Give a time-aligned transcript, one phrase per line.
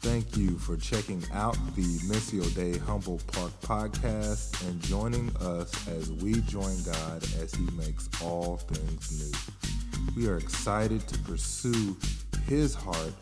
[0.00, 6.10] Thank you for checking out the Missio Dei Humboldt Park podcast and joining us as
[6.10, 10.16] we join God as He makes all things new.
[10.16, 11.98] We are excited to pursue
[12.46, 13.12] His heart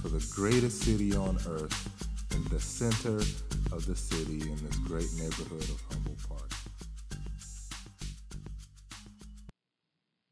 [0.00, 1.90] for the greatest city on earth
[2.32, 3.16] in the center
[3.72, 6.50] of the city in this great neighborhood of Humboldt Park.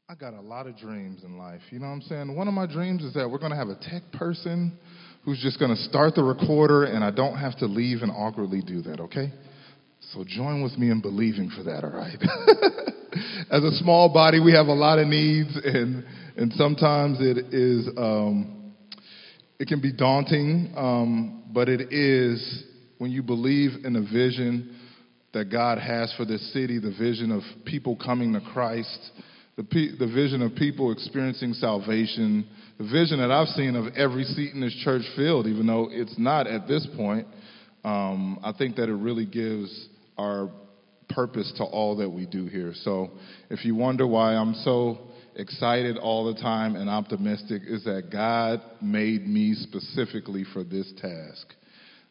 [0.07, 1.63] I got a lot of dreams in life.
[1.69, 2.33] You know what I'm saying?
[2.33, 4.79] One of my dreams is that we're going to have a tech person
[5.27, 8.61] who's just going to start the recorder and I don't have to leave and awkwardly
[8.61, 9.33] do that, okay?
[10.13, 12.17] So join with me in believing for that, all right?
[13.51, 16.05] As a small body, we have a lot of needs and
[16.37, 18.73] and sometimes it is um,
[19.59, 22.63] it can be daunting, um, but it is
[22.97, 24.79] when you believe in a vision
[25.33, 29.11] that God has for this city, the vision of people coming to Christ,
[29.57, 29.63] the,
[29.99, 34.61] the vision of people experiencing salvation, the vision that I've seen of every seat in
[34.61, 37.27] this church filled, even though it's not at this point,
[37.83, 40.49] um, I think that it really gives our
[41.09, 42.73] purpose to all that we do here.
[42.75, 43.11] So
[43.49, 44.99] if you wonder why I'm so
[45.35, 51.53] excited all the time and optimistic, is that God made me specifically for this task.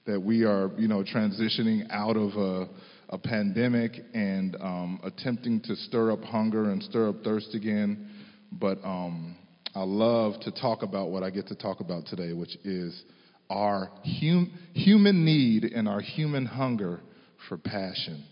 [0.06, 2.68] That we are, you know, transitioning out of a,
[3.08, 8.10] a pandemic and um, attempting to stir up hunger and stir up thirst again.
[8.52, 9.36] But um,
[9.74, 13.00] I love to talk about what I get to talk about today, which is
[13.48, 17.00] our hum- human need and our human hunger
[17.48, 18.24] for passion.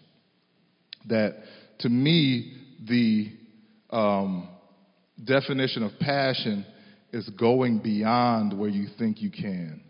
[1.07, 1.37] That
[1.81, 2.57] to me,
[2.89, 3.33] the
[3.91, 4.49] um,
[5.23, 6.67] definition of passion
[7.13, 9.83] is going beyond where you think you can.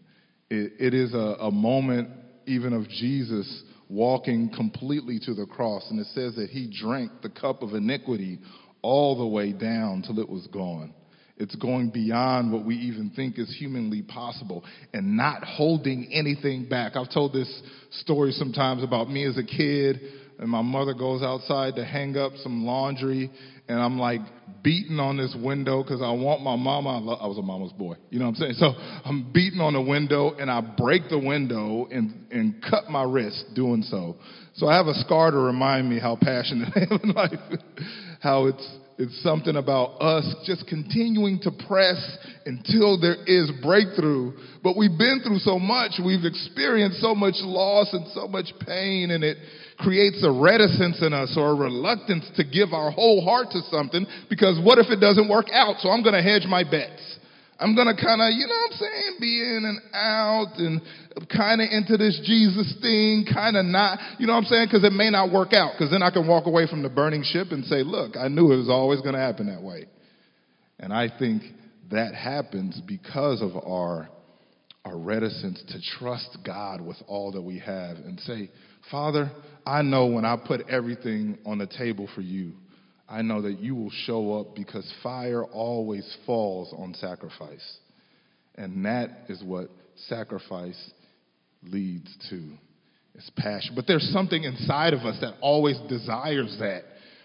[0.51, 2.09] it, it is a, a moment,
[2.47, 3.63] even of Jesus
[3.95, 8.41] walking completely to the cross, and it says that he drank the cup of iniquity
[8.83, 10.93] all the way down till it was gone.
[11.37, 16.97] It's going beyond what we even think is humanly possible and not holding anything back.
[16.97, 20.01] I've told this story sometimes about me as a kid,
[20.39, 23.31] and my mother goes outside to hang up some laundry,
[23.69, 24.21] and I'm like
[24.63, 27.17] beating on this window because I want my mama.
[27.17, 28.55] I was a mama's boy, you know what I'm saying?
[28.55, 28.73] So
[29.05, 33.45] I'm beating on the window, and I break the window and, and cut my wrist
[33.55, 34.17] doing so.
[34.55, 37.61] So I have a scar to remind me how passionate I am in life,
[38.21, 41.99] how it's it's something about us just continuing to press
[42.47, 44.33] until there is breakthrough.
[44.63, 49.11] But we've been through so much, we've experienced so much loss and so much pain,
[49.11, 49.37] and it
[49.79, 54.07] creates a reticence in us or a reluctance to give our whole heart to something
[54.31, 55.77] because what if it doesn't work out?
[55.81, 57.19] So I'm going to hedge my bets.
[57.59, 60.83] I'm going to kind of, you know what I'm saying, be in and out and
[61.31, 64.67] kind of into this Jesus thing, kind of not, you know what I'm saying?
[64.67, 65.73] Because it may not work out.
[65.73, 68.53] Because then I can walk away from the burning ship and say, look, I knew
[68.53, 69.87] it was always going to happen that way.
[70.81, 71.43] And I think
[71.91, 74.09] that happens because of our,
[74.85, 78.51] our reticence to trust God with all that we have and say,
[78.91, 79.31] Father,
[79.67, 82.53] I know when I put everything on the table for you,
[83.09, 87.79] I know that you will show up because fire always falls on sacrifice.
[88.57, 89.71] And that is what
[90.09, 90.91] sacrifice
[91.63, 92.43] leads to.
[93.15, 93.75] It's passion.
[93.75, 96.83] But there's something inside of us that always desires that.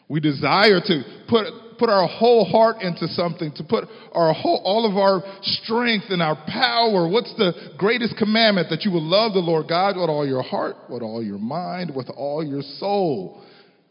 [0.09, 1.45] We desire to put,
[1.77, 6.21] put our whole heart into something, to put our whole, all of our strength and
[6.21, 7.07] our power.
[7.07, 8.69] What's the greatest commandment?
[8.71, 11.95] That you will love the Lord God with all your heart, with all your mind,
[11.95, 13.43] with all your soul.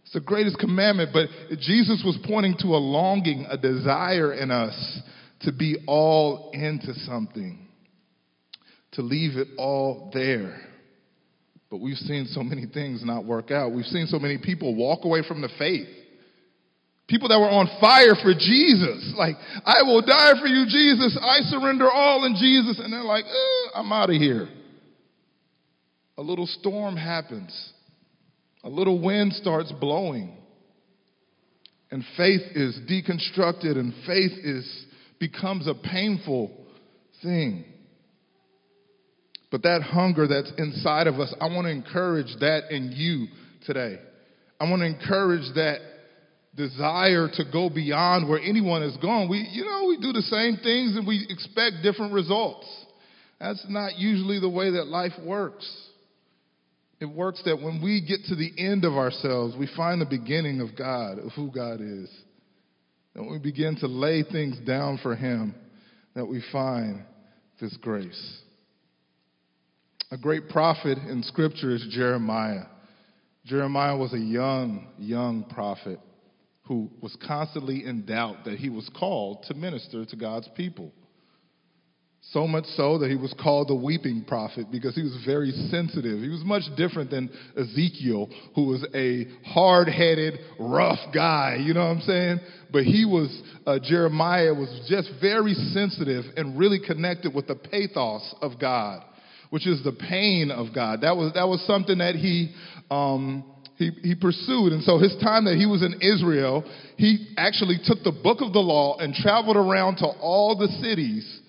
[0.02, 1.28] It's the greatest commandment, but
[1.60, 5.00] Jesus was pointing to a longing, a desire in us
[5.42, 7.68] to be all into something,
[8.92, 10.62] to leave it all there.
[11.70, 13.72] But we've seen so many things not work out.
[13.72, 15.88] We've seen so many people walk away from the faith.
[17.08, 19.14] People that were on fire for Jesus.
[19.16, 21.18] Like, I will die for you, Jesus.
[21.20, 22.78] I surrender all in Jesus.
[22.78, 24.46] And they're like, eh, I'm out of here.
[26.18, 27.72] A little storm happens.
[28.62, 30.36] A little wind starts blowing.
[31.90, 34.84] And faith is deconstructed and faith is
[35.18, 36.52] becomes a painful
[37.22, 37.64] thing.
[39.50, 43.28] But that hunger that's inside of us, I want to encourage that in you
[43.64, 43.98] today.
[44.60, 45.78] I want to encourage that
[46.58, 49.28] desire to go beyond where anyone has gone.
[49.28, 52.66] We, you know, we do the same things and we expect different results.
[53.40, 55.64] That's not usually the way that life works.
[57.00, 60.60] It works that when we get to the end of ourselves, we find the beginning
[60.60, 62.10] of God, of who God is.
[63.14, 65.54] And we begin to lay things down for Him,
[66.14, 67.04] that we find
[67.60, 68.40] this grace.
[70.10, 72.64] A great prophet in Scripture is Jeremiah.
[73.44, 76.00] Jeremiah was a young, young prophet
[76.68, 80.92] who was constantly in doubt that he was called to minister to God's people.
[82.32, 86.20] So much so that he was called the weeping prophet because he was very sensitive.
[86.20, 91.56] He was much different than Ezekiel, who was a hard headed, rough guy.
[91.58, 92.40] You know what I'm saying?
[92.70, 93.30] But he was,
[93.66, 99.04] uh, Jeremiah was just very sensitive and really connected with the pathos of God,
[99.48, 101.00] which is the pain of God.
[101.00, 102.52] That was, that was something that he,
[102.90, 103.44] um,
[103.78, 104.72] he, he pursued.
[104.72, 106.64] And so his time that he was in Israel,
[106.96, 111.40] he actually took the book of the law and traveled around to all the cities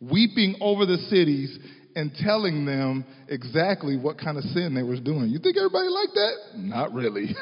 [0.00, 1.58] weeping over the cities
[1.96, 5.30] and telling them exactly what kind of sin they was doing.
[5.30, 6.34] You think everybody liked that?
[6.56, 7.34] Not really.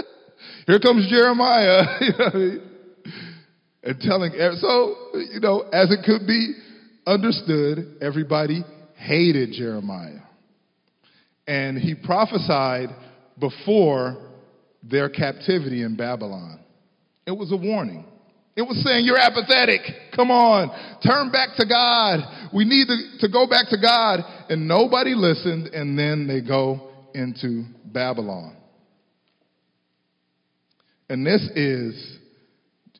[0.66, 1.82] Here comes Jeremiah,
[3.82, 4.32] and telling.
[4.60, 6.54] So you know, as it could be
[7.06, 8.64] understood, everybody
[8.96, 10.20] hated Jeremiah,
[11.46, 12.90] and he prophesied
[13.38, 14.16] before
[14.82, 16.60] their captivity in Babylon.
[17.26, 18.06] It was a warning.
[18.56, 19.80] It was saying, You're apathetic.
[20.16, 20.70] Come on.
[21.06, 22.50] Turn back to God.
[22.52, 24.20] We need to, to go back to God.
[24.48, 28.56] And nobody listened, and then they go into Babylon.
[31.08, 32.18] And this is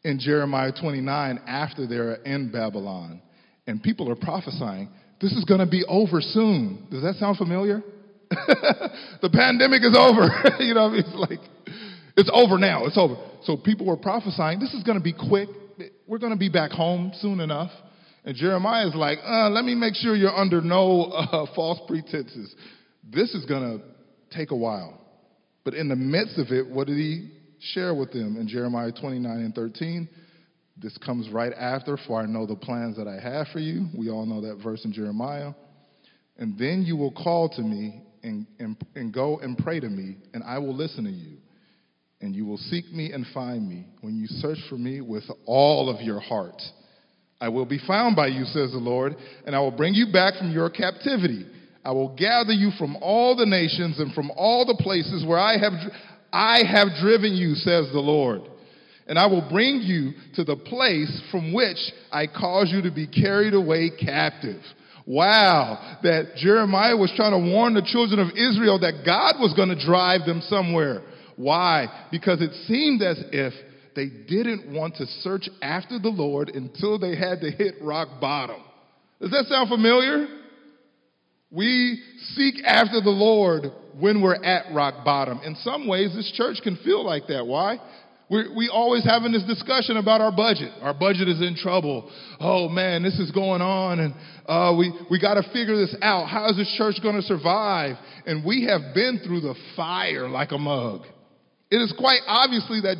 [0.05, 3.21] in Jeremiah 29 after they're in Babylon.
[3.67, 4.89] And people are prophesying,
[5.21, 6.87] this is going to be over soon.
[6.91, 7.83] Does that sound familiar?
[9.23, 10.29] the pandemic is over.
[10.63, 11.41] you know, it's like,
[12.17, 12.85] it's over now.
[12.87, 13.17] It's over.
[13.45, 15.49] So people were prophesying, this is going to be quick.
[16.07, 17.71] We're going to be back home soon enough.
[18.25, 22.55] And Jeremiah is like, uh, let me make sure you're under no uh, false pretenses.
[23.09, 25.01] This is going to take a while.
[25.65, 27.31] But in the midst of it, what did he
[27.61, 30.09] share with them in Jeremiah 29 and 13?
[30.77, 33.87] This comes right after, for I know the plans that I have for you.
[33.97, 35.53] We all know that verse in Jeremiah.
[36.37, 40.17] And then you will call to me and, and, and go and pray to me,
[40.35, 41.39] and I will listen to you
[42.21, 45.89] and you will seek me and find me when you search for me with all
[45.89, 46.61] of your heart.
[47.41, 49.15] I will be found by you, says the Lord,
[49.47, 51.47] and I will bring you back from your captivity.
[51.85, 55.57] I will gather you from all the nations and from all the places where I
[55.59, 55.73] have,
[56.33, 58.43] I have driven you, says the Lord.
[59.07, 61.79] And I will bring you to the place from which
[62.11, 64.61] I caused you to be carried away captive.
[65.09, 69.71] Wow, that Jeremiah was trying to warn the children of Israel that God was going
[69.71, 71.01] to drive them somewhere.
[71.37, 71.87] Why?
[72.11, 73.55] Because it seemed as if
[73.97, 78.61] they didn't want to search after the Lord until they had to hit rock bottom.
[79.19, 80.27] Does that sound familiar?
[81.51, 82.03] We
[82.35, 85.41] seek after the Lord when we're at rock bottom.
[85.43, 87.47] In some ways, this church can feel like that.
[87.47, 87.79] Why?
[88.31, 90.71] We're, we always having this discussion about our budget.
[90.83, 92.11] Our budget is in trouble.
[92.39, 94.15] Oh man, this is going on, and
[94.47, 96.27] uh, we we got to figure this out.
[96.27, 97.97] How is this church going to survive?
[98.27, 101.03] And we have been through the fire like a mug.
[101.71, 102.97] It is quite obviously that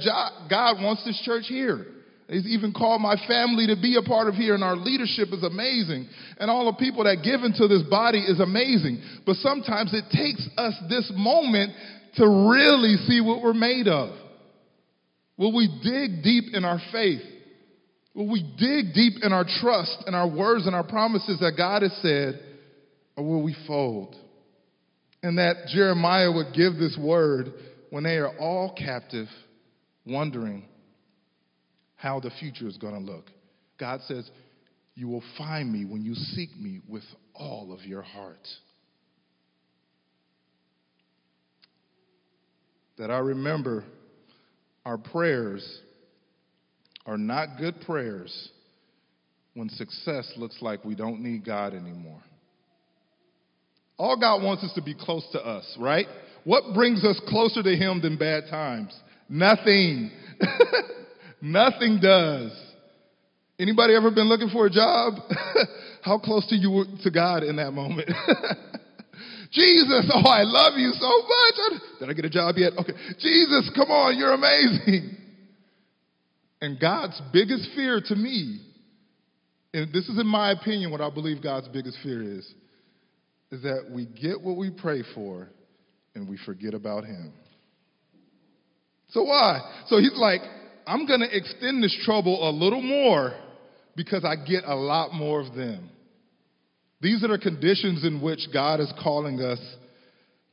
[0.49, 1.87] God wants this church here.
[2.29, 5.43] He's even called my family to be a part of here, and our leadership is
[5.43, 6.09] amazing.
[6.39, 9.01] And all the people that give into this body is amazing.
[9.25, 11.73] But sometimes it takes us this moment
[12.17, 14.28] to really see what we're made of.
[15.39, 17.23] Will we dig deep in our faith?
[18.13, 21.83] Will we dig deep in our trust and our words and our promises that God
[21.83, 22.41] has said?
[23.17, 24.17] Or will we fold?
[25.23, 27.53] And that Jeremiah would give this word
[27.91, 29.29] when they are all captive,
[30.05, 30.65] wondering
[31.95, 33.27] how the future is going to look.
[33.79, 34.29] God says,
[34.97, 37.05] You will find me when you seek me with
[37.35, 38.47] all of your heart.
[42.99, 43.85] That I remember
[44.89, 45.81] our prayers
[47.05, 48.49] are not good prayers
[49.53, 52.23] when success looks like we don't need God anymore.
[53.99, 56.07] All God wants is to be close to us, right?
[56.45, 58.99] What brings us closer to Him than bad times?
[59.29, 60.11] Nothing.
[61.43, 62.59] Nothing does.
[63.61, 65.15] Anybody ever been looking for a job?
[66.03, 68.11] How close to you to God in that moment?
[69.51, 71.81] Jesus, oh, I love you so much.
[72.01, 72.73] Did I get a job yet?
[72.79, 72.93] Okay.
[73.19, 75.17] Jesus, come on, you're amazing.
[76.61, 78.61] And God's biggest fear to me,
[79.73, 82.53] and this is in my opinion what I believe God's biggest fear is,
[83.53, 85.49] is that we get what we pray for
[86.17, 87.33] and we forget about him.
[89.11, 89.61] So why?
[89.87, 90.41] So he's like,
[90.87, 93.35] I'm going to extend this trouble a little more
[93.95, 95.91] because I get a lot more of them.
[97.01, 99.61] These are the conditions in which God is calling us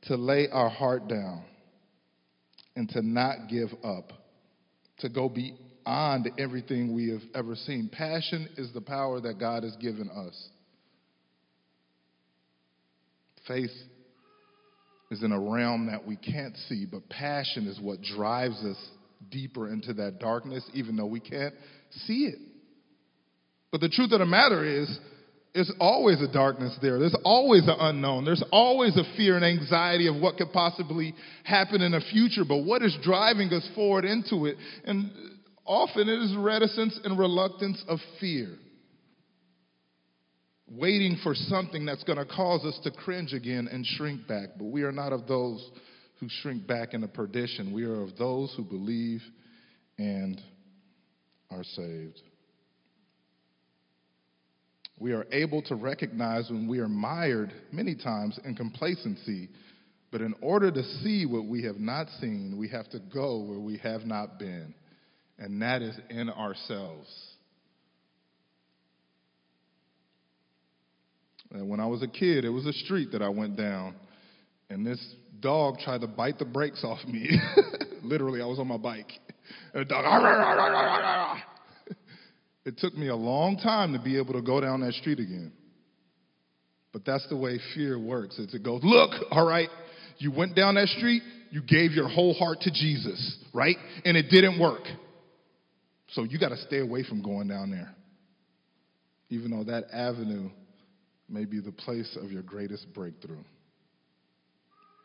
[0.02, 1.44] to lay our heart down
[2.76, 4.12] and to not give up,
[4.98, 7.90] to go beyond everything we have ever seen.
[7.92, 10.48] Passion is the power that God has given us.
[13.48, 13.70] Faith
[15.10, 18.76] is in a realm that we can't see, but passion is what drives us
[19.30, 21.54] deeper into that darkness, even though we can't
[22.06, 22.38] see it.
[23.70, 24.98] But the truth of the matter is,
[25.56, 26.98] There's always a darkness there.
[26.98, 28.26] There's always an unknown.
[28.26, 32.42] There's always a fear and anxiety of what could possibly happen in the future.
[32.46, 34.58] But what is driving us forward into it?
[34.84, 35.10] And
[35.64, 38.50] often it is reticence and reluctance of fear.
[40.68, 44.50] Waiting for something that's going to cause us to cringe again and shrink back.
[44.58, 45.70] But we are not of those
[46.20, 47.72] who shrink back into perdition.
[47.72, 49.22] We are of those who believe
[49.96, 50.38] and
[51.50, 52.20] are saved.
[54.98, 59.50] We are able to recognize when we are mired many times in complacency.
[60.10, 63.58] But in order to see what we have not seen, we have to go where
[63.58, 64.74] we have not been,
[65.38, 67.08] and that is in ourselves.
[71.50, 73.94] And when I was a kid, it was a street that I went down,
[74.70, 77.28] and this dog tried to bite the brakes off me.
[78.02, 79.12] Literally, I was on my bike.
[79.74, 80.04] And the dog,
[82.66, 85.52] it took me a long time to be able to go down that street again.
[86.92, 88.38] But that's the way fear works.
[88.38, 89.68] It goes, look, all right,
[90.18, 93.76] you went down that street, you gave your whole heart to Jesus, right?
[94.04, 94.82] And it didn't work.
[96.10, 97.94] So you got to stay away from going down there.
[99.30, 100.50] Even though that avenue
[101.28, 103.44] may be the place of your greatest breakthrough.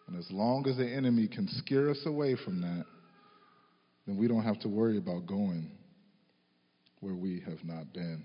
[0.07, 2.85] And as long as the enemy can scare us away from that,
[4.07, 5.71] then we don't have to worry about going
[7.01, 8.23] where we have not been.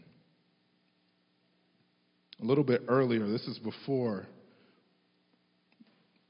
[2.40, 4.26] A little bit earlier, this is before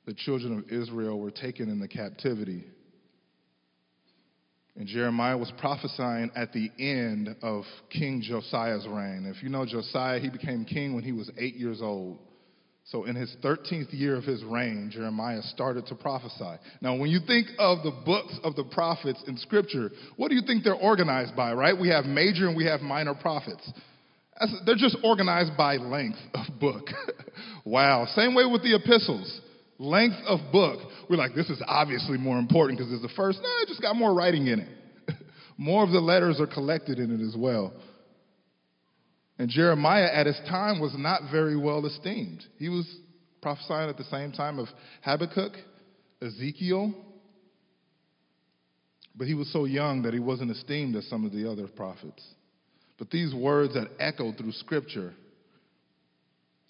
[0.06, 2.64] the children of Israel were taken into captivity.
[4.76, 9.26] And Jeremiah was prophesying at the end of King Josiah's reign.
[9.34, 12.18] If you know Josiah, he became king when he was eight years old.
[12.86, 16.54] So, in his 13th year of his reign, Jeremiah started to prophesy.
[16.80, 20.42] Now, when you think of the books of the prophets in Scripture, what do you
[20.46, 21.76] think they're organized by, right?
[21.76, 23.68] We have major and we have minor prophets.
[24.64, 26.86] They're just organized by length of book.
[27.64, 28.06] wow.
[28.14, 29.40] Same way with the epistles.
[29.78, 30.78] Length of book.
[31.10, 33.40] We're like, this is obviously more important because it's the first.
[33.42, 34.68] No, it just got more writing in it.
[35.58, 37.72] more of the letters are collected in it as well.
[39.38, 42.44] And Jeremiah at his time was not very well esteemed.
[42.58, 42.86] He was
[43.42, 44.68] prophesying at the same time of
[45.02, 45.52] Habakkuk,
[46.22, 46.94] Ezekiel,
[49.14, 52.22] but he was so young that he wasn't esteemed as some of the other prophets.
[52.98, 55.14] But these words that echo through scripture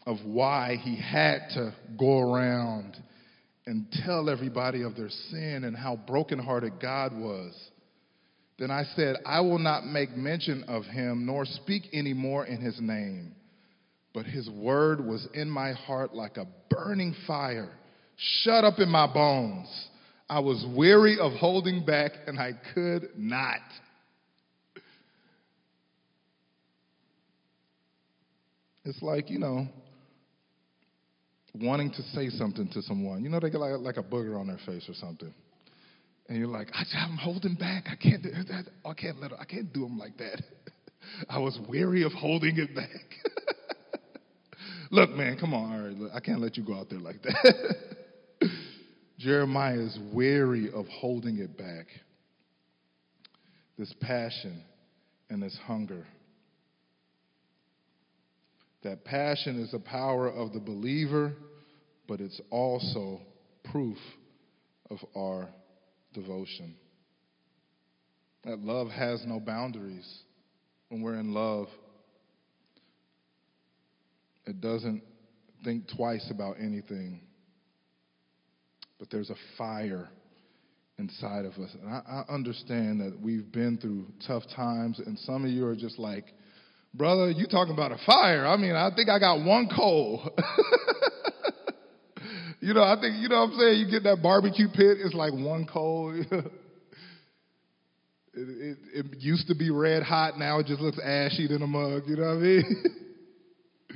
[0.07, 2.97] of why he had to go around
[3.67, 7.53] and tell everybody of their sin and how brokenhearted God was
[8.59, 12.61] then I said, I will not make mention of him nor speak any more in
[12.61, 13.35] his name.
[14.15, 17.71] But his word was in my heart like a burning fire,
[18.17, 19.69] shut up in my bones.
[20.29, 23.61] I was weary of holding back and I could not.
[28.85, 29.69] It's like, you know,
[31.55, 33.23] wanting to say something to someone.
[33.23, 35.35] You know, they get like, like a booger on their face or something
[36.29, 37.85] and you're like, I'm holding back.
[37.91, 38.65] I can't do that.
[38.85, 39.33] Oh, I can't let.
[39.39, 40.43] I can't do them like that.
[41.29, 42.89] I was weary of holding it back.
[44.91, 45.73] look, man, come on.
[45.73, 47.77] All right, look, I can't let you go out there like that.
[49.19, 51.87] Jeremiah is weary of holding it back.
[53.79, 54.63] This passion
[55.31, 56.07] and this hunger.
[58.83, 61.35] That passion is the power of the believer,
[62.09, 63.21] but it's also
[63.71, 63.99] proof
[64.91, 65.49] of our
[66.17, 66.75] devotion.
[68.45, 70.07] That love has no boundaries.
[70.89, 71.69] When we're in love,
[74.47, 75.03] it doesn't
[75.65, 77.21] think twice about anything.
[78.99, 80.09] But there's a fire
[80.99, 81.75] inside of us.
[81.81, 85.77] And I, I, understand that we've been through tough times, and some of you are
[85.77, 86.25] just like,
[86.95, 88.47] brother, you talking about a fire.
[88.47, 90.31] I mean, I think I got one coal.
[92.67, 93.79] You know, I think, you know what I'm saying?
[93.79, 96.13] You get that barbecue pit, it's like one coal.
[96.31, 96.51] it,
[98.35, 102.03] it, it, used to be red hot, now it just looks ashy in a mug,
[102.09, 102.85] you know what I mean?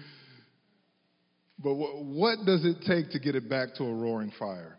[1.58, 4.78] but what, what does it take to get it back to a roaring fire?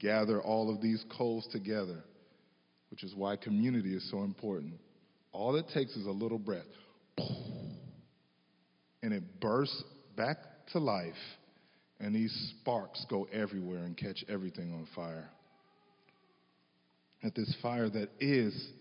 [0.00, 2.02] Gather all of these coals together,
[2.90, 4.74] which is why community is so important.
[5.30, 6.66] All it takes is a little breath
[9.02, 9.82] and it bursts
[10.16, 10.38] back
[10.72, 11.14] to life,
[12.00, 15.28] and these sparks go everywhere and catch everything on fire.
[17.24, 18.72] At this fire that is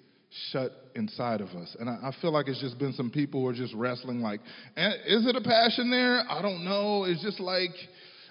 [0.51, 1.75] shut inside of us.
[1.79, 4.39] And I, I, feel like it's just been some people who are just wrestling like,
[4.77, 6.23] is it a passion there?
[6.29, 7.03] I don't know.
[7.03, 7.71] It's just like,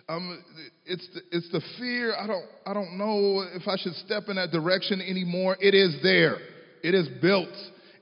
[0.08, 0.42] um,
[0.86, 2.14] it's the, it's the fear.
[2.18, 5.56] I don't I don't know if I should step in that direction anymore.
[5.60, 6.38] It is there.
[6.82, 7.54] It is built.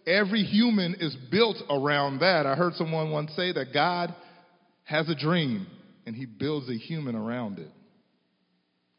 [0.09, 2.47] Every human is built around that.
[2.47, 4.15] I heard someone once say that God
[4.85, 5.67] has a dream
[6.07, 7.71] and he builds a human around it.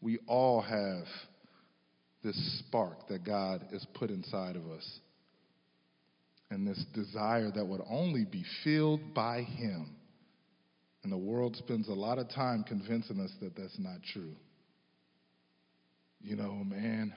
[0.02, 1.06] We all have
[2.24, 5.00] this spark that God has put inside of us
[6.52, 9.96] and this desire that would only be filled by him.
[11.04, 14.36] And the world spends a lot of time convincing us that that's not true.
[16.22, 17.16] You know, man,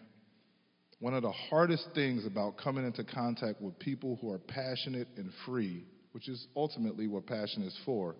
[1.02, 5.32] one of the hardest things about coming into contact with people who are passionate and
[5.44, 8.14] free, which is ultimately what passion is for,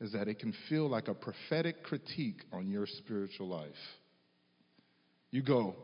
[0.00, 3.68] is that it can feel like a prophetic critique on your spiritual life.
[5.32, 5.76] You go,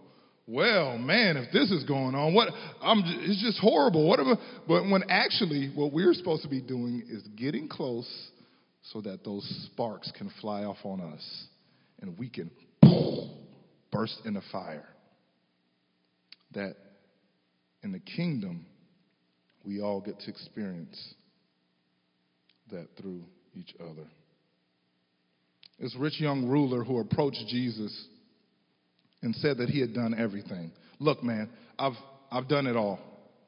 [0.47, 2.49] well, man, if this is going on, what
[2.81, 4.09] I'm it's just horrible.
[4.09, 4.33] What I,
[4.67, 8.11] but when actually what we're supposed to be doing is getting close
[8.85, 11.45] so that those sparks can fly off on us
[12.01, 12.51] and we can
[13.93, 14.89] burst into fire.
[16.55, 16.75] That
[17.83, 18.67] in the kingdom
[19.65, 21.15] we all get to experience
[22.71, 23.23] that through
[23.55, 24.07] each other.
[25.79, 28.07] This rich young ruler who approached Jesus
[29.23, 30.73] and said that he had done everything.
[30.99, 31.95] Look, man, I've,
[32.31, 32.99] I've done it all.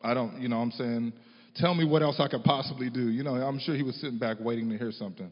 [0.03, 1.13] I don't, you know I'm saying?
[1.57, 3.11] Tell me what else I could possibly do.
[3.11, 5.31] You know, I'm sure he was sitting back waiting to hear something.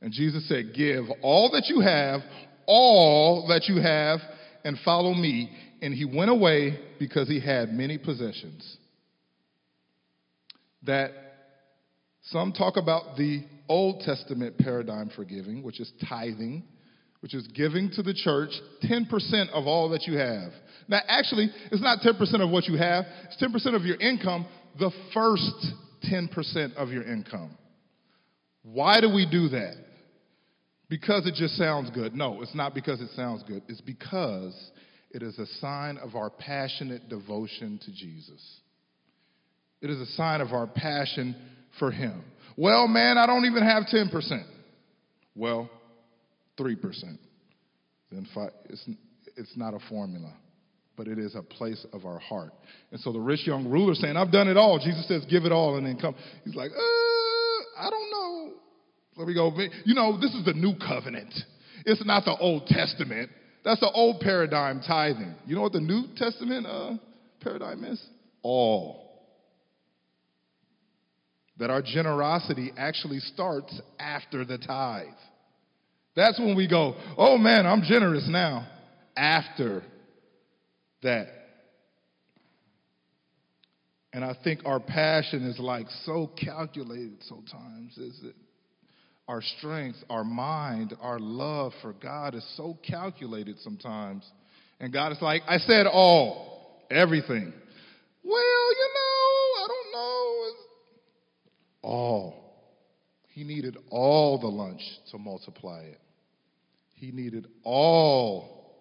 [0.00, 2.20] And Jesus said, Give all that you have,
[2.66, 4.20] all that you have,
[4.68, 5.50] and follow me.
[5.80, 8.76] And he went away because he had many possessions.
[10.82, 11.10] That
[12.24, 16.64] some talk about the Old Testament paradigm for giving, which is tithing,
[17.20, 18.50] which is giving to the church
[18.84, 20.52] 10% of all that you have.
[20.86, 24.46] Now, actually, it's not 10% of what you have, it's 10% of your income,
[24.78, 25.66] the first
[26.12, 27.56] 10% of your income.
[28.62, 29.76] Why do we do that?
[30.88, 32.14] Because it just sounds good.
[32.14, 33.62] No, it's not because it sounds good.
[33.68, 34.54] It's because
[35.10, 38.60] it is a sign of our passionate devotion to Jesus.
[39.80, 41.36] It is a sign of our passion
[41.78, 42.24] for Him.
[42.56, 44.44] Well, man, I don't even have 10%.
[45.34, 45.70] Well,
[46.58, 47.18] 3%.
[48.10, 48.88] Then five, it's,
[49.36, 50.32] it's not a formula,
[50.96, 52.52] but it is a place of our heart.
[52.90, 54.78] And so the rich young ruler saying, I've done it all.
[54.78, 56.14] Jesus says, give it all and then come.
[56.44, 58.52] He's like, uh, I don't know.
[59.18, 59.52] There we go.
[59.84, 61.34] You know, this is the new covenant.
[61.84, 63.30] It's not the Old Testament.
[63.64, 65.34] That's the old paradigm tithing.
[65.44, 66.94] You know what the New Testament uh,
[67.40, 68.00] paradigm is?
[68.42, 69.26] All.
[71.58, 75.08] That our generosity actually starts after the tithe.
[76.14, 78.68] That's when we go, oh man, I'm generous now.
[79.16, 79.82] After
[81.02, 81.26] that.
[84.12, 88.36] And I think our passion is like so calculated sometimes, is it?
[89.28, 94.24] Our strength, our mind, our love for God is so calculated sometimes.
[94.80, 97.52] And God is like, I said all, everything.
[98.24, 100.50] Well, you know, I don't know.
[101.82, 102.44] All.
[103.28, 104.80] He needed all the lunch
[105.12, 106.00] to multiply it.
[106.94, 108.74] He needed all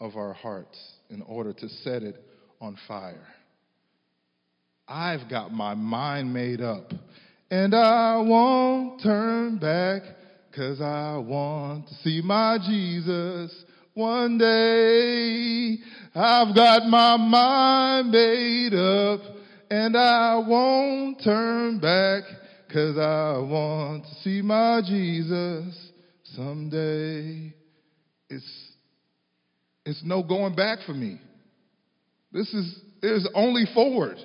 [0.00, 0.78] of our hearts
[1.08, 2.22] in order to set it
[2.60, 3.26] on fire.
[4.86, 6.92] I've got my mind made up,
[7.54, 10.02] and I won't turn back
[10.50, 13.54] because I want to see my Jesus
[13.94, 15.78] one day.
[16.16, 19.20] I've got my mind made up,
[19.70, 22.24] and I won't turn back
[22.66, 25.92] because I want to see my Jesus
[26.34, 27.54] someday.
[28.30, 28.72] It's,
[29.86, 31.20] it's no going back for me.
[32.32, 34.16] This is, there's only forward.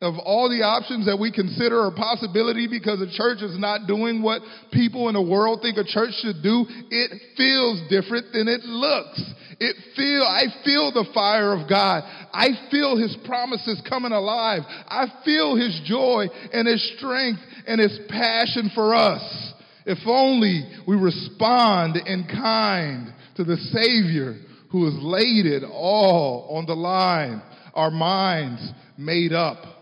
[0.00, 4.22] Of all the options that we consider a possibility because the church is not doing
[4.22, 8.62] what people in the world think a church should do, it feels different than it
[8.62, 9.18] looks.
[9.58, 12.06] It feel, I feel the fire of God.
[12.32, 14.62] I feel His promises coming alive.
[14.86, 19.52] I feel His joy and His strength and His passion for us.
[19.84, 24.36] If only we respond in kind to the Savior
[24.70, 27.42] who has laid it all on the line,
[27.74, 28.62] our minds
[28.96, 29.77] made up,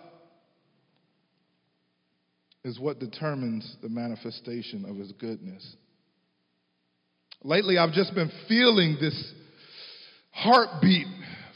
[2.67, 5.77] is what determines the manifestation of His goodness.
[7.43, 9.33] Lately, I've just been feeling this
[10.33, 11.07] heartbeat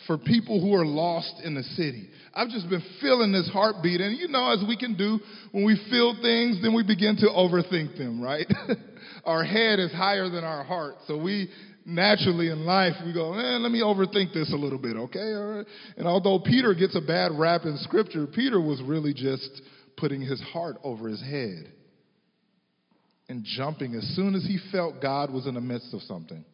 [0.06, 2.08] for people who are lost in the city.
[2.34, 4.00] I've just been feeling this heartbeat.
[4.00, 5.18] And you know, as we can do
[5.52, 8.46] when we feel things, then we begin to overthink them, right?
[9.24, 10.96] our head is higher than our heart.
[11.06, 11.50] So we
[11.84, 15.64] naturally in life, we go, eh, let me overthink this a little bit, okay?
[15.96, 19.62] And although Peter gets a bad rap in scripture, Peter was really just
[20.00, 21.72] putting his heart over his head
[23.28, 26.44] and jumping as soon as he felt God was in the midst of something.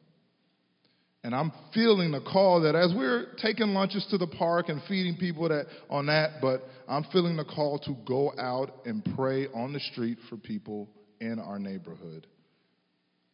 [1.25, 5.17] And I'm feeling the call that as we're taking lunches to the park and feeding
[5.17, 9.73] people that on that, but I'm feeling the call to go out and pray on
[9.73, 10.89] the street for people
[11.21, 12.27] in our neighborhood.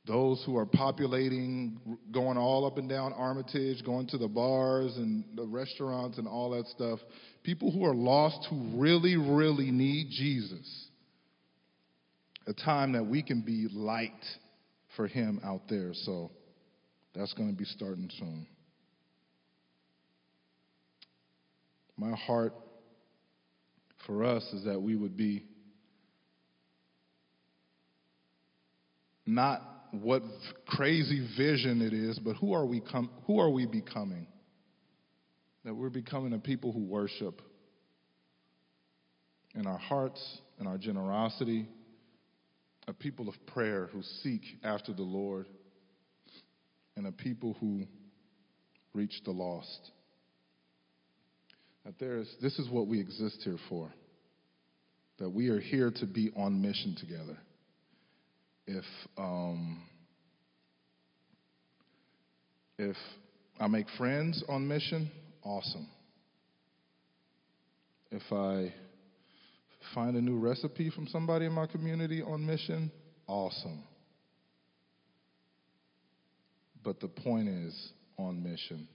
[0.06, 5.24] Those who are populating, going all up and down Armitage, going to the bars and
[5.36, 6.98] the restaurants and all that stuff.
[7.42, 10.86] People who are lost who really, really need Jesus.
[12.46, 14.12] A time that we can be light
[14.96, 15.92] for Him out there.
[15.92, 16.30] So
[17.14, 18.46] that's going to be starting soon.
[21.96, 22.54] My heart
[24.06, 25.44] for us is that we would be
[29.26, 30.22] not what
[30.66, 34.26] crazy vision it is, but who are we com- who are we becoming?
[35.64, 37.40] That we're becoming a people who worship
[39.54, 40.20] in our hearts
[40.58, 41.68] and our generosity,
[42.88, 45.46] a people of prayer who seek after the Lord,
[46.96, 47.86] and a people who
[48.92, 49.90] reach the lost.
[51.84, 53.92] That there's this is what we exist here for.
[55.18, 57.38] That we are here to be on mission together
[58.66, 58.84] if
[59.18, 59.82] um,
[62.78, 62.96] if
[63.60, 65.10] I make friends on mission,
[65.42, 65.88] awesome.
[68.10, 68.72] If I
[69.94, 72.90] find a new recipe from somebody in my community on mission,
[73.26, 73.82] awesome.
[76.84, 78.88] But the point is on mission.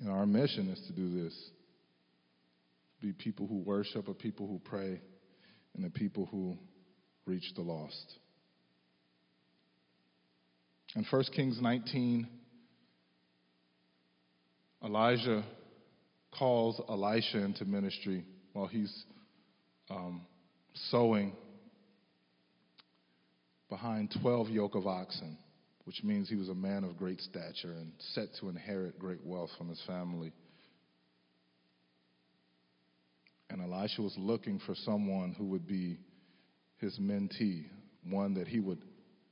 [0.00, 1.34] And our mission is to do this
[3.00, 5.00] be people who worship, a people who pray,
[5.74, 6.56] and a people who
[7.26, 8.14] reach the lost.
[10.96, 12.26] In 1 Kings 19,
[14.84, 15.42] Elijah
[16.38, 19.04] calls Elisha into ministry while he's
[19.88, 20.26] um,
[20.90, 21.32] sowing
[23.70, 25.38] behind 12 yoke of oxen,
[25.84, 29.50] which means he was a man of great stature and set to inherit great wealth
[29.56, 30.32] from his family.
[33.48, 35.98] And Elisha was looking for someone who would be
[36.78, 37.64] his mentee,
[38.06, 38.82] one that he would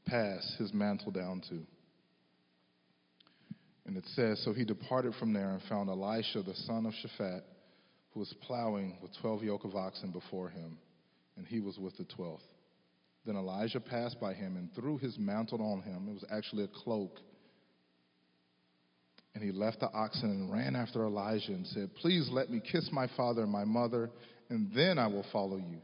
[0.07, 1.61] pass his mantle down to.
[3.87, 7.43] And it says, So he departed from there and found Elisha, the son of Shaphat,
[8.13, 10.79] who was plowing with twelve yoke of oxen before him,
[11.37, 12.45] and he was with the twelfth.
[13.25, 16.09] Then Elijah passed by him and threw his mantle on him.
[16.09, 17.19] It was actually a cloak.
[19.35, 22.91] And he left the oxen and ran after Elijah and said, Please let me kiss
[22.93, 24.11] my father and my mother,
[24.51, 25.81] and then I will follow you.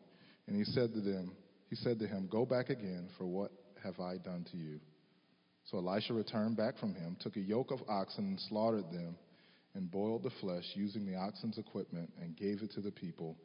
[0.46, 1.32] And he said to them,
[1.70, 4.80] he said to him, Go back again, for what have I done to you?
[5.70, 9.16] So Elisha returned back from him, took a yoke of oxen and slaughtered them,
[9.74, 13.36] and boiled the flesh using the oxen's equipment, and gave it to the people,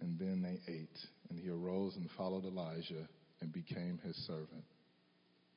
[0.00, 0.98] and then they ate.
[1.28, 3.06] And he arose and followed Elijah
[3.40, 4.64] and became his servant.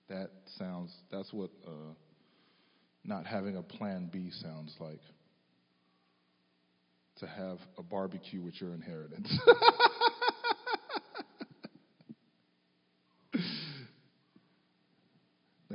[0.09, 1.93] That sounds, that's what uh,
[3.05, 4.99] not having a plan B sounds like.
[7.19, 9.31] To have a barbecue with your inheritance.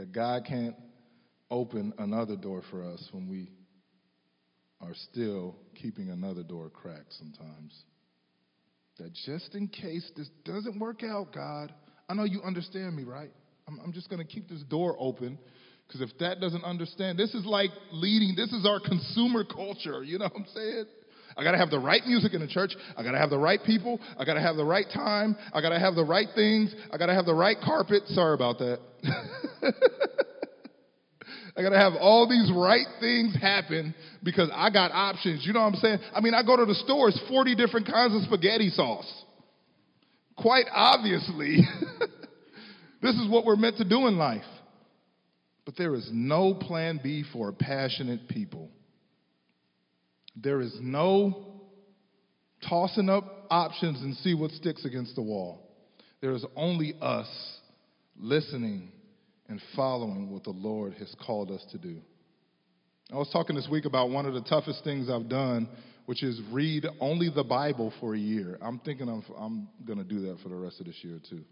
[0.06, 0.76] that God can't
[1.50, 3.50] open another door for us when we
[4.80, 7.84] are still keeping another door cracked sometimes.
[8.98, 11.72] That just in case this doesn't work out, God,
[12.08, 13.30] I know you understand me, right?
[13.68, 15.38] I'm, I'm just going to keep this door open
[15.86, 20.18] because if that doesn't understand, this is like leading, this is our consumer culture, you
[20.18, 20.84] know what I'm saying?
[21.36, 22.74] I got to have the right music in the church.
[22.96, 24.00] I got to have the right people.
[24.18, 25.36] I got to have the right time.
[25.52, 26.74] I got to have the right things.
[26.90, 28.04] I got to have the right carpet.
[28.06, 28.80] Sorry about that.
[31.56, 35.46] I got to have all these right things happen because I got options.
[35.46, 35.98] You know what I'm saying?
[36.14, 39.10] I mean, I go to the store, it's 40 different kinds of spaghetti sauce.
[40.36, 41.60] Quite obviously,
[43.02, 44.44] this is what we're meant to do in life.
[45.64, 48.70] But there is no plan B for passionate people.
[50.36, 51.62] There is no
[52.68, 55.62] tossing up options and see what sticks against the wall.
[56.20, 57.28] There is only us
[58.18, 58.92] listening
[59.48, 61.98] and following what the Lord has called us to do.
[63.12, 65.68] I was talking this week about one of the toughest things I've done,
[66.06, 68.58] which is read only the Bible for a year.
[68.60, 71.44] I'm thinking I'm, I'm going to do that for the rest of this year, too.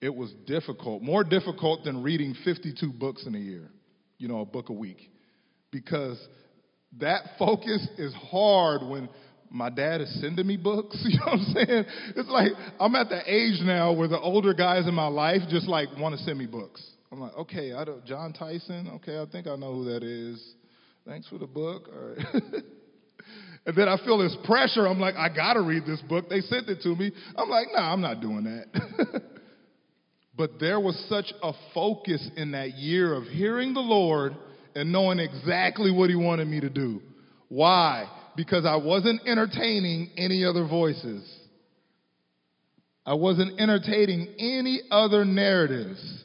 [0.00, 3.70] It was difficult, more difficult than reading 52 books in a year,
[4.18, 5.10] you know, a book a week,
[5.70, 6.18] because
[6.98, 9.08] that focus is hard when
[9.50, 10.96] my dad is sending me books.
[11.08, 11.84] You know what I'm saying?
[12.16, 15.68] It's like I'm at the age now where the older guys in my life just
[15.68, 16.82] like want to send me books.
[17.12, 18.90] I'm like, okay, I don't, Jon Tyson.
[18.94, 20.42] Okay, I think I know who that is.
[21.06, 21.90] Thanks for the book.
[21.92, 22.42] All right.
[23.66, 24.86] and then I feel this pressure.
[24.86, 26.30] I'm like, I got to read this book.
[26.30, 27.12] They sent it to me.
[27.36, 29.22] I'm like, nah, I'm not doing that.
[30.36, 34.34] but there was such a focus in that year of hearing the Lord
[34.74, 37.02] and knowing exactly what he wanted me to do.
[37.48, 38.06] Why?
[38.36, 41.30] Because I wasn't entertaining any other voices.
[43.04, 46.24] I wasn't entertaining any other narratives,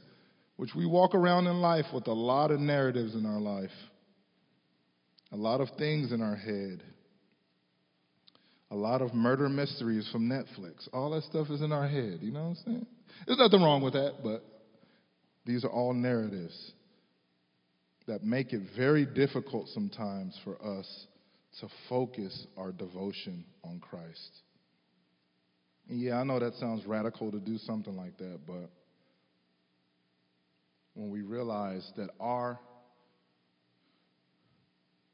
[0.57, 3.71] which we walk around in life with a lot of narratives in our life,
[5.31, 6.83] a lot of things in our head,
[8.71, 10.87] a lot of murder mysteries from Netflix.
[10.91, 12.85] All that stuff is in our head, you know what I'm saying?
[13.25, 14.43] There's nothing wrong with that, but
[15.45, 16.73] these are all narratives
[18.07, 21.05] that make it very difficult sometimes for us
[21.59, 24.41] to focus our devotion on Christ.
[25.89, 28.69] Yeah, I know that sounds radical to do something like that, but
[30.97, 32.59] when we realize that our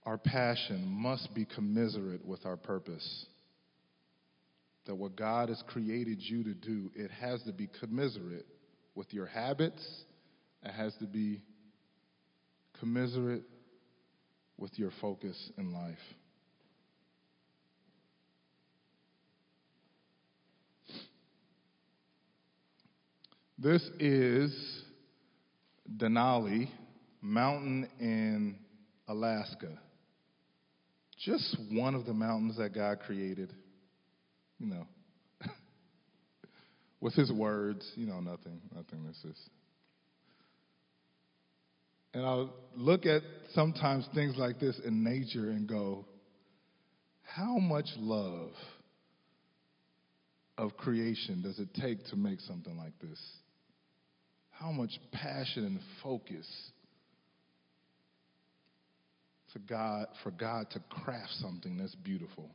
[0.06, 3.26] our passion must be commiserate with our purpose.
[4.86, 8.46] That what God has created you to do, it has to be commiserate
[8.96, 9.82] with your habits,
[10.62, 11.42] it has to be
[12.80, 13.44] commiserate
[14.58, 15.98] with your focus in life.
[23.58, 24.83] This is
[25.98, 26.70] Denali
[27.22, 28.58] Mountain in
[29.08, 29.80] Alaska.
[31.26, 33.54] Just one of the mountains that God created,
[34.60, 34.86] you know,
[37.00, 39.06] with his words, you know, nothing, nothing.
[39.06, 39.38] This is.
[42.14, 43.22] And I'll look at
[43.54, 46.06] sometimes things like this in nature and go,
[47.24, 48.52] how much love
[50.58, 53.20] of creation does it take to make something like this?
[54.60, 56.48] How much passion and focus
[59.54, 62.50] to God for God to craft something that's beautiful.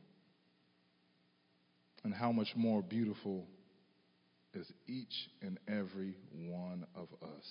[2.03, 3.45] And how much more beautiful
[4.53, 6.15] is each and every
[6.47, 7.45] one of us.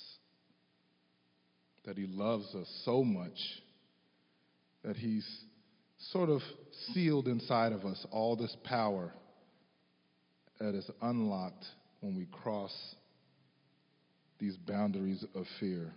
[1.85, 3.39] That He loves us so much
[4.85, 5.27] that He's
[6.13, 6.41] sort of
[6.93, 9.13] sealed inside of us all this power
[10.61, 11.65] that is unlocked
[12.01, 12.73] when we cross
[14.39, 15.93] these boundaries of fear.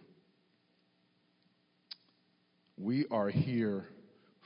[2.77, 3.85] We are here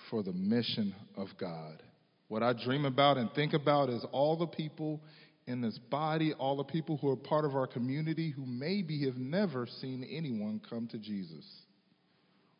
[0.09, 1.81] for the mission of God.
[2.27, 5.01] What I dream about and think about is all the people
[5.47, 9.17] in this body, all the people who are part of our community who maybe have
[9.17, 11.45] never seen anyone come to Jesus.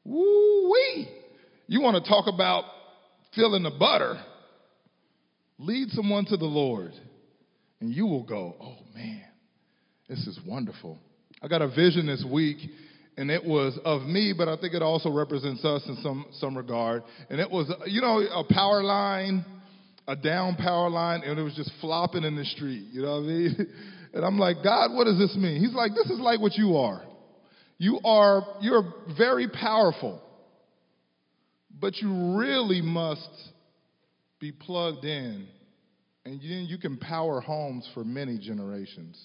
[0.04, 1.10] Woo wee!
[1.68, 2.66] You want to talk about
[3.34, 4.22] feeling the butter?
[5.58, 6.94] Lead someone to the Lord,
[7.80, 9.24] and you will go, oh man,
[10.08, 11.00] this is wonderful.
[11.42, 12.58] I got a vision this week
[13.18, 16.58] and it was of me, but I think it also represents us in some, some
[16.58, 17.04] regard.
[17.30, 19.46] And it was, you know, a power line,
[20.08, 23.24] a down power line, and it was just flopping in the street, you know what
[23.24, 23.68] I mean?
[24.16, 25.60] And I'm like, God, what does this mean?
[25.60, 27.04] He's like, this is like what you are.
[27.78, 30.22] You are, you're very powerful,
[31.82, 33.28] but you really must
[34.40, 35.48] be plugged in,
[36.24, 39.22] and then you can power homes for many generations.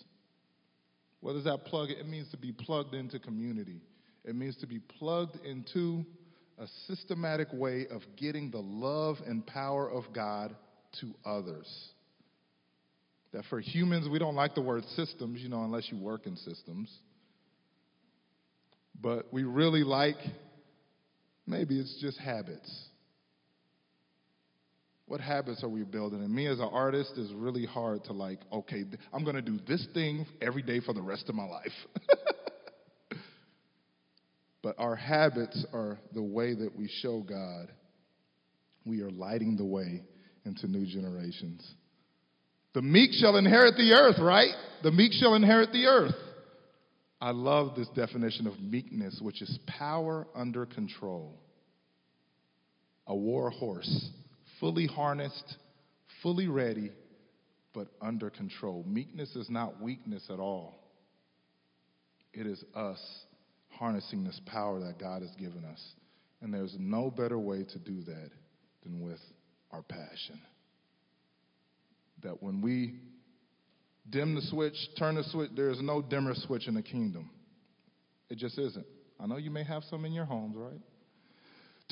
[1.21, 1.91] What does that plug?
[1.91, 3.81] It means to be plugged into community.
[4.25, 6.05] It means to be plugged into
[6.59, 10.55] a systematic way of getting the love and power of God
[11.01, 11.67] to others.
[13.33, 16.37] That for humans, we don't like the word systems, you know, unless you work in
[16.37, 16.91] systems.
[19.01, 20.19] But we really like,
[21.47, 22.89] maybe it's just habits.
[25.11, 26.21] What habits are we building?
[26.23, 29.59] And me as an artist is really hard to like, okay, I'm going to do
[29.67, 31.73] this thing every day for the rest of my life.
[34.63, 37.73] but our habits are the way that we show God
[38.87, 40.05] we are lighting the way
[40.45, 41.69] into new generations.
[42.75, 44.55] The meek shall inherit the earth, right?
[44.85, 46.15] The meek shall inherit the earth.
[47.21, 51.37] I love this definition of meekness, which is power under control.
[53.09, 54.11] A war horse
[54.61, 55.57] fully harnessed,
[56.23, 56.93] fully ready,
[57.75, 58.85] but under control.
[58.87, 60.79] Meekness is not weakness at all,
[62.33, 63.01] it is us
[63.71, 65.83] harnessing this power that God has given us.
[66.43, 68.31] And there's no better way to do that
[68.83, 69.21] than with
[69.73, 70.41] our passion.
[72.23, 72.95] That when we
[74.09, 77.31] dim the switch, turn the switch, there is no dimmer switch in the kingdom.
[78.29, 78.87] It just isn't.
[79.19, 80.81] I know you may have some in your homes, right?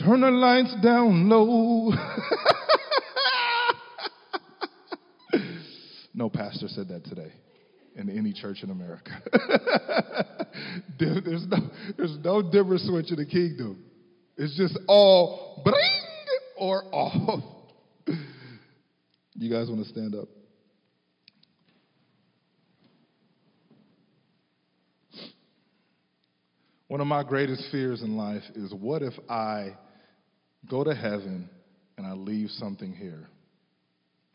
[0.05, 1.91] Turn the lights down low.
[6.15, 7.33] no pastor said that today
[7.97, 9.11] in any church in America.
[11.01, 11.57] there's, no,
[11.97, 13.85] there's no dimmer switch in the kingdom.
[14.37, 15.75] It's just all bring
[16.57, 17.43] or off.
[19.35, 20.29] You guys want to stand up?
[26.87, 29.75] One of my greatest fears in life is what if I
[30.71, 31.49] go to heaven
[31.97, 33.29] and I leave something here?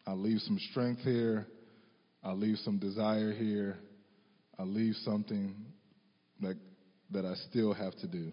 [0.06, 1.48] I leave some strength here.
[2.24, 3.78] I leave some desire here.
[4.58, 5.56] I leave something
[6.42, 6.58] that,
[7.12, 8.32] that I still have to do.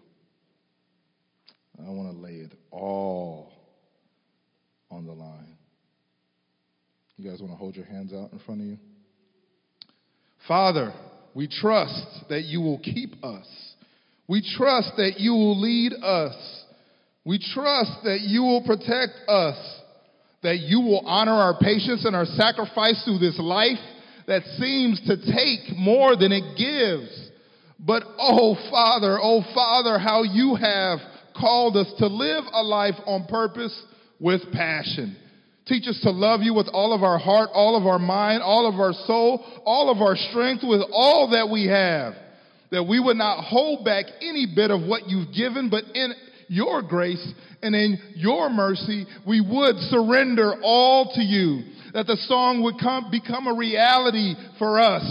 [1.79, 3.53] I want to lay it all
[4.91, 5.57] on the line.
[7.17, 8.79] You guys want to hold your hands out in front of you?
[10.49, 10.93] Father,
[11.35, 13.47] we trust that you will keep us.
[14.27, 16.60] We trust that you will lead us.
[17.25, 19.57] We trust that you will protect us,
[20.43, 23.79] that you will honor our patience and our sacrifice through this life
[24.27, 27.31] that seems to take more than it gives.
[27.79, 30.99] But oh Father, oh Father, how you have
[31.39, 33.83] called us to live a life on purpose
[34.19, 35.17] with passion.
[35.67, 38.67] Teach us to love you with all of our heart, all of our mind, all
[38.67, 42.15] of our soul, all of our strength, with all that we have.
[42.71, 46.13] That we would not hold back any bit of what you've given, but in
[46.51, 47.33] your grace
[47.63, 51.63] and in your mercy, we would surrender all to you.
[51.95, 55.05] That the song would come, become a reality for us.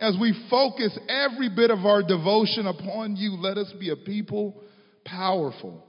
[0.00, 4.62] As we focus every bit of our devotion upon you, let us be a people
[5.06, 5.82] powerful,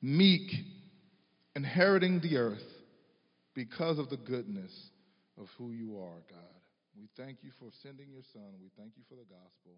[0.00, 0.50] meek,
[1.54, 2.64] inheriting the earth
[3.54, 4.72] because of the goodness
[5.38, 6.54] of who you are, God.
[6.96, 8.54] We thank you for sending your son.
[8.62, 9.72] We thank you for the gospel.